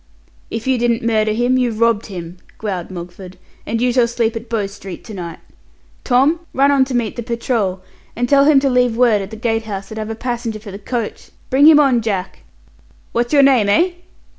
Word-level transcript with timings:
"If 0.49 0.65
you 0.65 0.79
didn't 0.79 1.03
murder 1.03 1.31
him, 1.31 1.59
you 1.59 1.69
robbed 1.69 2.07
him," 2.07 2.37
growled 2.57 2.89
Mogford, 2.89 3.37
"and 3.67 3.79
you 3.79 3.93
shall 3.93 4.07
sleep 4.07 4.35
at 4.35 4.49
Bow 4.49 4.65
Street 4.65 5.03
to 5.03 5.13
night. 5.13 5.37
Tom, 6.03 6.39
run 6.55 6.71
on 6.71 6.85
to 6.85 6.95
meet 6.95 7.17
the 7.17 7.21
patrol, 7.21 7.81
and 8.15 8.63
leave 8.63 8.97
word 8.97 9.21
at 9.21 9.29
the 9.29 9.35
Gate 9.37 9.65
house 9.65 9.89
that 9.89 9.99
I've 9.99 10.09
a 10.09 10.15
passenger 10.15 10.59
for 10.59 10.71
the 10.71 10.79
coach! 10.79 11.29
Bring 11.51 11.67
him 11.67 11.79
on, 11.79 12.01
Jack! 12.01 12.39
What's 13.11 13.31
your 13.31 13.43
name, 13.43 13.69
eh?" 13.69 13.91